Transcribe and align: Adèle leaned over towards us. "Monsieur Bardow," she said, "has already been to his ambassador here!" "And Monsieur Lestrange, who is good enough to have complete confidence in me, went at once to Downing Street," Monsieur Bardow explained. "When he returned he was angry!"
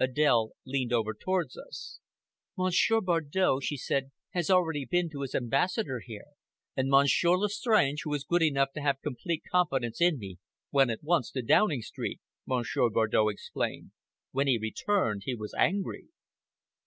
Adèle 0.00 0.52
leaned 0.64 0.94
over 0.94 1.12
towards 1.12 1.58
us. 1.58 2.00
"Monsieur 2.56 3.02
Bardow," 3.02 3.60
she 3.60 3.76
said, 3.76 4.12
"has 4.30 4.48
already 4.48 4.86
been 4.86 5.10
to 5.10 5.20
his 5.20 5.34
ambassador 5.34 6.00
here!" 6.02 6.28
"And 6.74 6.88
Monsieur 6.88 7.36
Lestrange, 7.36 8.00
who 8.02 8.14
is 8.14 8.24
good 8.24 8.40
enough 8.42 8.72
to 8.76 8.80
have 8.80 9.02
complete 9.02 9.42
confidence 9.52 10.00
in 10.00 10.18
me, 10.18 10.38
went 10.72 10.90
at 10.90 11.02
once 11.04 11.30
to 11.32 11.42
Downing 11.42 11.82
Street," 11.82 12.22
Monsieur 12.46 12.88
Bardow 12.88 13.28
explained. 13.28 13.90
"When 14.30 14.46
he 14.46 14.56
returned 14.56 15.24
he 15.26 15.34
was 15.34 15.52
angry!" 15.52 16.06